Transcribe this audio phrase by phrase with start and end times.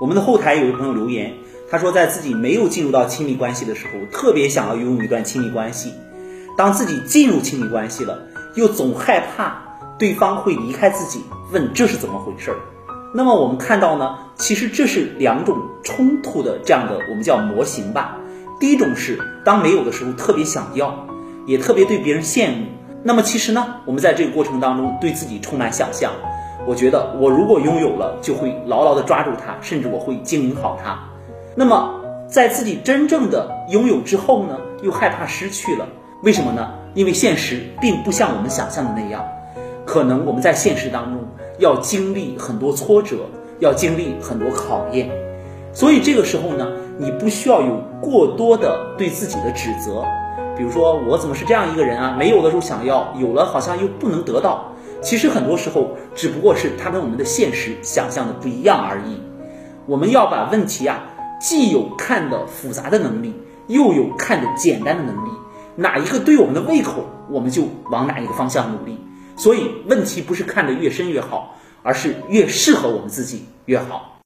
[0.00, 1.34] 我们的后台有个朋友留言，
[1.70, 5.90] 他说在自己没有进入到亲密关系的时候，特别想要拥有一段亲密关系；
[6.56, 8.22] 当自己进入亲密关系了，
[8.54, 9.62] 又总害怕
[9.98, 12.56] 对方会离开自己，问这是怎么回事儿？
[13.14, 18.16] 那么我们看到呢，其实这是两种冲突的这样的我们叫模型吧。
[18.58, 21.06] 第一种是当没有的时候特别想要，
[21.44, 22.68] 也特别对别人羡慕。
[23.02, 26.10] 那么其实呢，我们在这个过程当中对自己充满想象。
[26.66, 30.98] 我觉得我如果拥有了，就会牢牢地抓住它，甚至我会经营好它。
[31.54, 31.94] 那么
[32.28, 35.86] 在自己真正的拥有之后呢，又害怕失去了。
[36.22, 36.70] 为什么呢？
[36.94, 39.24] 因为现实并不像我们想象的那样，
[39.84, 41.20] 可能我们在现实当中。
[41.58, 43.16] 要经历很多挫折，
[43.58, 45.10] 要经历很多考验，
[45.74, 46.66] 所以这个时候呢，
[46.96, 50.02] 你不需要有过多的对自己的指责。
[50.56, 52.16] 比如说，我怎么是这样一个人啊？
[52.18, 54.72] 没有的时候想要，有了好像又不能得到。
[55.02, 59.20] 其实很多时候，只不过是它跟我们的现实想象的不一样而已。
[59.86, 61.02] 我们要把问题啊，
[61.40, 63.34] 既有看的复杂的能力，
[63.66, 65.30] 又有看的简单的能力，
[65.74, 68.98] 哪一个对我们的胃口，我们就往哪一个方向努力。
[69.36, 74.18] 所以问题不是看得越深越好，而是越适合我们自己越好。